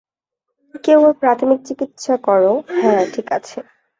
[0.83, 3.57] কেউ ওর প্রাথমিক চিকিৎসা করো- হ্যাঁ ঠিক আছে।